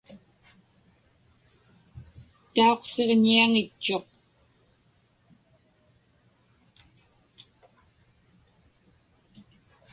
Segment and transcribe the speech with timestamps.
[2.53, 4.07] Tauqsiġñiaŋitchuq.